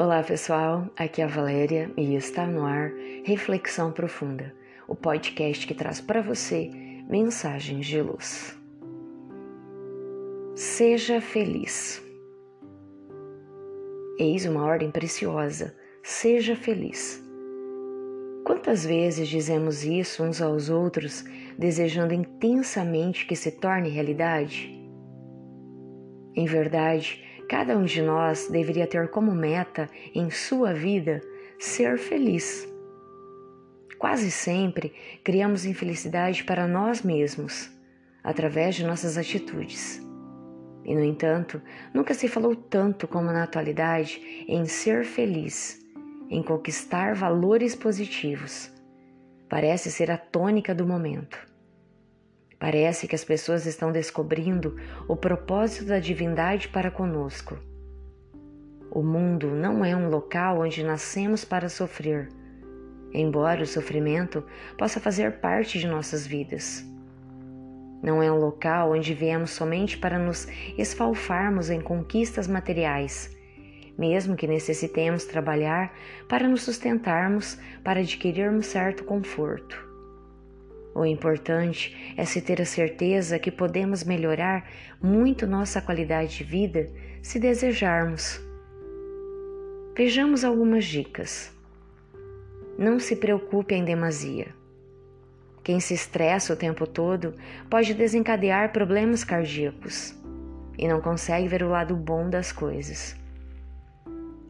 Olá 0.00 0.22
pessoal, 0.22 0.88
aqui 0.96 1.20
é 1.20 1.24
a 1.24 1.26
Valéria 1.26 1.90
e 1.96 2.14
está 2.14 2.46
no 2.46 2.64
ar 2.64 2.92
Reflexão 3.24 3.90
Profunda, 3.90 4.54
o 4.86 4.94
podcast 4.94 5.66
que 5.66 5.74
traz 5.74 6.00
para 6.00 6.22
você 6.22 6.70
mensagens 7.10 7.84
de 7.84 8.00
luz. 8.00 8.56
Seja 10.54 11.20
feliz. 11.20 12.00
Eis 14.20 14.46
uma 14.46 14.62
ordem 14.62 14.88
preciosa: 14.88 15.74
seja 16.00 16.54
feliz. 16.54 17.20
Quantas 18.44 18.86
vezes 18.86 19.26
dizemos 19.26 19.82
isso 19.82 20.22
uns 20.22 20.40
aos 20.40 20.70
outros, 20.70 21.24
desejando 21.58 22.14
intensamente 22.14 23.26
que 23.26 23.34
se 23.34 23.50
torne 23.50 23.88
realidade? 23.88 24.72
Em 26.36 26.46
verdade, 26.46 27.27
cada 27.48 27.76
um 27.76 27.84
de 27.84 28.02
nós 28.02 28.48
deveria 28.48 28.86
ter 28.86 29.08
como 29.08 29.34
meta 29.34 29.88
em 30.14 30.30
sua 30.30 30.74
vida 30.74 31.22
ser 31.58 31.98
feliz. 31.98 32.68
Quase 33.98 34.30
sempre 34.30 34.92
criamos 35.24 35.64
infelicidade 35.64 36.44
para 36.44 36.68
nós 36.68 37.02
mesmos, 37.02 37.70
através 38.22 38.74
de 38.74 38.84
nossas 38.84 39.16
atitudes. 39.16 40.00
E, 40.84 40.94
no 40.94 41.02
entanto, 41.02 41.60
nunca 41.92 42.14
se 42.14 42.28
falou 42.28 42.54
tanto 42.54 43.08
como 43.08 43.32
na 43.32 43.42
atualidade 43.42 44.44
em 44.46 44.66
ser 44.66 45.04
feliz, 45.04 45.80
em 46.30 46.42
conquistar 46.42 47.14
valores 47.14 47.74
positivos. 47.74 48.70
Parece 49.48 49.90
ser 49.90 50.10
a 50.10 50.18
tônica 50.18 50.74
do 50.74 50.86
momento. 50.86 51.38
Parece 52.58 53.06
que 53.06 53.14
as 53.14 53.24
pessoas 53.24 53.66
estão 53.66 53.92
descobrindo 53.92 54.76
o 55.06 55.14
propósito 55.14 55.86
da 55.86 56.00
divindade 56.00 56.68
para 56.68 56.90
conosco. 56.90 57.56
O 58.90 59.02
mundo 59.02 59.48
não 59.50 59.84
é 59.84 59.94
um 59.94 60.08
local 60.08 60.60
onde 60.60 60.82
nascemos 60.82 61.44
para 61.44 61.68
sofrer, 61.68 62.28
embora 63.12 63.62
o 63.62 63.66
sofrimento 63.66 64.44
possa 64.76 64.98
fazer 64.98 65.38
parte 65.40 65.78
de 65.78 65.86
nossas 65.86 66.26
vidas. 66.26 66.84
Não 68.02 68.22
é 68.22 68.30
um 68.30 68.38
local 68.38 68.92
onde 68.92 69.14
viemos 69.14 69.50
somente 69.50 69.96
para 69.96 70.18
nos 70.18 70.48
esfalfarmos 70.76 71.70
em 71.70 71.80
conquistas 71.80 72.48
materiais, 72.48 73.36
mesmo 73.96 74.34
que 74.34 74.46
necessitemos 74.46 75.24
trabalhar 75.24 75.92
para 76.28 76.48
nos 76.48 76.62
sustentarmos, 76.62 77.58
para 77.84 78.00
adquirirmos 78.00 78.66
certo 78.66 79.04
conforto. 79.04 79.87
O 80.98 81.06
importante 81.06 81.96
é 82.16 82.24
se 82.24 82.42
ter 82.42 82.60
a 82.60 82.64
certeza 82.64 83.38
que 83.38 83.52
podemos 83.52 84.02
melhorar 84.02 84.68
muito 85.00 85.46
nossa 85.46 85.80
qualidade 85.80 86.38
de 86.38 86.42
vida 86.42 86.90
se 87.22 87.38
desejarmos. 87.38 88.40
Vejamos 89.96 90.42
algumas 90.42 90.84
dicas. 90.84 91.52
Não 92.76 92.98
se 92.98 93.14
preocupe 93.14 93.76
em 93.76 93.84
demasia. 93.84 94.48
Quem 95.62 95.78
se 95.78 95.94
estressa 95.94 96.52
o 96.52 96.56
tempo 96.56 96.84
todo 96.84 97.32
pode 97.70 97.94
desencadear 97.94 98.72
problemas 98.72 99.22
cardíacos 99.22 100.12
e 100.76 100.88
não 100.88 101.00
consegue 101.00 101.46
ver 101.46 101.62
o 101.62 101.68
lado 101.68 101.94
bom 101.94 102.28
das 102.28 102.50
coisas. 102.50 103.14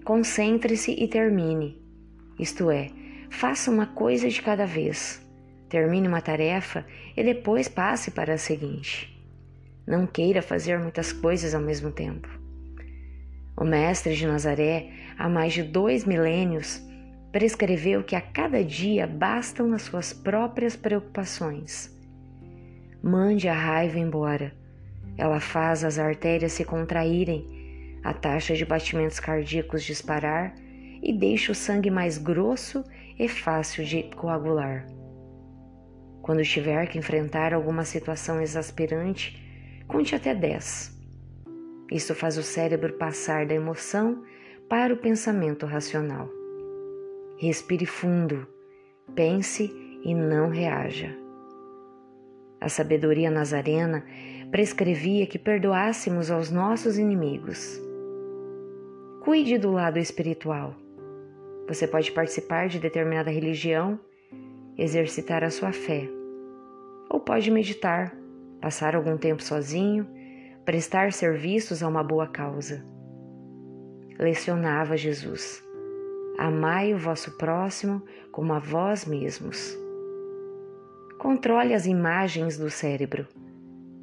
Concentre-se 0.02 0.92
e 0.92 1.06
termine, 1.06 1.78
isto 2.38 2.70
é, 2.70 2.88
faça 3.28 3.70
uma 3.70 3.84
coisa 3.84 4.30
de 4.30 4.40
cada 4.40 4.64
vez 4.64 5.27
Termine 5.68 6.08
uma 6.08 6.20
tarefa 6.20 6.84
e 7.16 7.22
depois 7.22 7.68
passe 7.68 8.10
para 8.10 8.34
a 8.34 8.38
seguinte. 8.38 9.14
Não 9.86 10.06
queira 10.06 10.42
fazer 10.42 10.78
muitas 10.78 11.12
coisas 11.12 11.54
ao 11.54 11.60
mesmo 11.60 11.90
tempo. 11.90 12.28
O 13.56 13.64
Mestre 13.64 14.14
de 14.14 14.26
Nazaré, 14.26 14.90
há 15.18 15.28
mais 15.28 15.52
de 15.52 15.62
dois 15.62 16.04
milênios, 16.04 16.80
prescreveu 17.32 18.02
que 18.02 18.14
a 18.14 18.20
cada 18.20 18.62
dia 18.62 19.06
bastam 19.06 19.72
as 19.72 19.82
suas 19.82 20.12
próprias 20.12 20.76
preocupações. 20.76 21.94
Mande 23.02 23.48
a 23.48 23.54
raiva 23.54 23.98
embora. 23.98 24.54
Ela 25.16 25.40
faz 25.40 25.84
as 25.84 25.98
artérias 25.98 26.52
se 26.52 26.64
contraírem, 26.64 27.98
a 28.04 28.14
taxa 28.14 28.54
de 28.54 28.64
batimentos 28.64 29.18
cardíacos 29.18 29.82
disparar 29.82 30.54
e 31.02 31.12
deixa 31.12 31.52
o 31.52 31.54
sangue 31.54 31.90
mais 31.90 32.16
grosso 32.16 32.84
e 33.18 33.28
fácil 33.28 33.84
de 33.84 34.04
coagular. 34.14 34.86
Quando 36.28 36.42
tiver 36.42 36.86
que 36.88 36.98
enfrentar 36.98 37.54
alguma 37.54 37.86
situação 37.86 38.38
exasperante, 38.38 39.42
conte 39.86 40.14
até 40.14 40.34
10. 40.34 40.94
Isso 41.90 42.14
faz 42.14 42.36
o 42.36 42.42
cérebro 42.42 42.92
passar 42.98 43.46
da 43.46 43.54
emoção 43.54 44.22
para 44.68 44.92
o 44.92 44.98
pensamento 44.98 45.64
racional. 45.64 46.28
Respire 47.38 47.86
fundo, 47.86 48.46
pense 49.14 49.72
e 50.04 50.14
não 50.14 50.50
reaja. 50.50 51.16
A 52.60 52.68
sabedoria 52.68 53.30
nazarena 53.30 54.04
prescrevia 54.50 55.26
que 55.26 55.38
perdoássemos 55.38 56.30
aos 56.30 56.50
nossos 56.50 56.98
inimigos. 56.98 57.80
Cuide 59.24 59.56
do 59.56 59.72
lado 59.72 59.98
espiritual. 59.98 60.76
Você 61.66 61.88
pode 61.88 62.12
participar 62.12 62.68
de 62.68 62.78
determinada 62.78 63.30
religião, 63.30 63.98
exercitar 64.76 65.42
a 65.42 65.48
sua 65.48 65.72
fé 65.72 66.17
ou 67.10 67.20
pode 67.20 67.50
meditar, 67.50 68.14
passar 68.60 68.94
algum 68.94 69.16
tempo 69.16 69.42
sozinho, 69.42 70.06
prestar 70.64 71.12
serviços 71.12 71.82
a 71.82 71.88
uma 71.88 72.02
boa 72.02 72.26
causa. 72.26 72.84
Lecionava 74.18 74.96
Jesus: 74.96 75.62
Amai 76.36 76.92
o 76.92 76.98
vosso 76.98 77.36
próximo 77.38 78.02
como 78.30 78.52
a 78.52 78.58
vós 78.58 79.04
mesmos. 79.04 79.76
Controle 81.18 81.74
as 81.74 81.86
imagens 81.86 82.56
do 82.56 82.70
cérebro. 82.70 83.26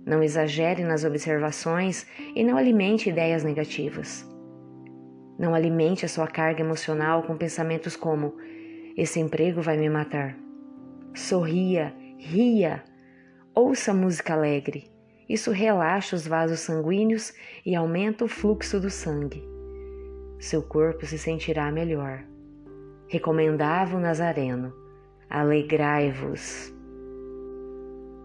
Não 0.05 0.21
exagere 0.21 0.83
nas 0.83 1.03
observações 1.03 2.05
e 2.35 2.43
não 2.43 2.57
alimente 2.57 3.09
ideias 3.09 3.43
negativas. 3.43 4.27
Não 5.37 5.53
alimente 5.53 6.05
a 6.05 6.09
sua 6.09 6.27
carga 6.27 6.61
emocional 6.61 7.23
com 7.23 7.37
pensamentos 7.37 7.95
como: 7.95 8.35
esse 8.97 9.19
emprego 9.19 9.61
vai 9.61 9.77
me 9.77 9.89
matar. 9.89 10.37
Sorria, 11.13 11.93
ria, 12.17 12.83
Ouça 13.57 13.93
música 13.93 14.33
alegre. 14.33 14.91
Isso 15.29 15.49
relaxa 15.49 16.13
os 16.13 16.27
vasos 16.27 16.59
sanguíneos 16.59 17.33
e 17.65 17.73
aumenta 17.73 18.25
o 18.25 18.27
fluxo 18.27 18.81
do 18.81 18.89
sangue. 18.89 19.41
Seu 20.37 20.61
corpo 20.61 21.05
se 21.05 21.17
sentirá 21.17 21.71
melhor. 21.71 22.25
Recomendava 23.07 23.95
o 23.95 23.99
Nazareno: 24.01 24.73
alegrai-vos. 25.29 26.73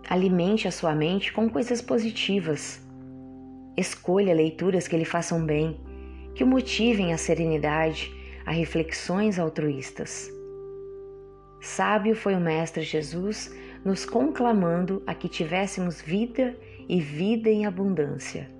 Alimente 0.08 0.66
a 0.66 0.72
sua 0.72 0.96
mente 0.96 1.32
com 1.32 1.48
coisas 1.48 1.80
positivas. 1.80 2.84
Escolha 3.76 4.34
leituras 4.34 4.88
que 4.88 4.96
lhe 4.96 5.04
façam 5.04 5.46
bem, 5.46 5.80
que 6.34 6.42
o 6.42 6.46
motivem 6.46 7.12
à 7.12 7.16
serenidade, 7.16 8.12
a 8.44 8.50
reflexões 8.50 9.38
altruístas. 9.38 10.28
Sábio 11.60 12.16
foi 12.16 12.34
o 12.34 12.40
Mestre 12.40 12.82
Jesus 12.82 13.54
nos 13.84 14.04
conclamando 14.04 15.02
a 15.06 15.14
que 15.14 15.28
tivéssemos 15.28 16.00
vida 16.00 16.56
e 16.88 17.00
vida 17.00 17.48
em 17.48 17.66
abundância. 17.66 18.50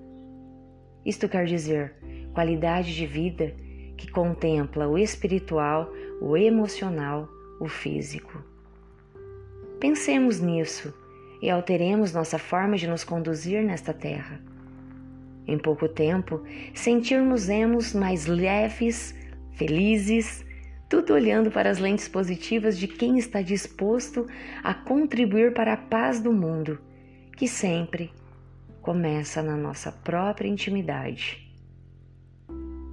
Isto 1.05 1.27
quer 1.27 1.45
dizer 1.45 1.93
qualidade 2.33 2.95
de 2.95 3.05
vida 3.05 3.53
que 3.97 4.09
contempla 4.09 4.87
o 4.87 4.97
espiritual, 4.97 5.91
o 6.21 6.35
emocional, 6.35 7.29
o 7.59 7.67
físico. 7.67 8.43
Pensemos 9.79 10.39
nisso 10.39 10.93
e 11.41 11.49
alteremos 11.49 12.13
nossa 12.13 12.37
forma 12.37 12.77
de 12.77 12.87
nos 12.87 13.03
conduzir 13.03 13.63
nesta 13.63 13.93
terra. 13.93 14.39
Em 15.47 15.57
pouco 15.57 15.89
tempo, 15.89 16.41
sentirmos-emos 16.73 17.93
mais 17.93 18.27
leves, 18.27 19.15
felizes, 19.53 20.45
tudo 20.91 21.13
olhando 21.13 21.49
para 21.49 21.69
as 21.69 21.79
lentes 21.79 22.09
positivas 22.09 22.77
de 22.77 22.85
quem 22.85 23.17
está 23.17 23.41
disposto 23.41 24.27
a 24.61 24.73
contribuir 24.73 25.53
para 25.53 25.71
a 25.71 25.77
paz 25.77 26.19
do 26.19 26.33
mundo, 26.33 26.77
que 27.37 27.47
sempre 27.47 28.11
começa 28.81 29.41
na 29.41 29.55
nossa 29.55 29.89
própria 29.89 30.49
intimidade. 30.49 31.49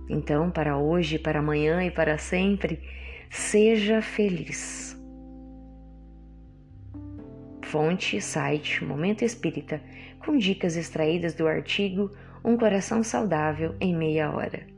Então, 0.09 0.49
para 0.49 0.79
hoje, 0.79 1.19
para 1.19 1.41
amanhã 1.41 1.83
e 1.83 1.91
para 1.91 2.17
sempre, 2.19 2.81
seja 3.31 4.01
feliz. 4.01 4.97
Fonte, 7.63 8.21
site 8.21 8.85
Momento 8.85 9.25
Espírita, 9.25 9.83
com 10.25 10.37
dicas 10.37 10.77
extraídas 10.77 11.35
do 11.35 11.49
artigo 11.49 12.13
Um 12.45 12.57
Coração 12.57 13.03
Saudável 13.03 13.75
em 13.81 13.93
Meia 13.93 14.31
Hora. 14.31 14.78